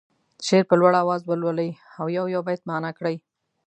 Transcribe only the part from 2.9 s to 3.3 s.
کړي.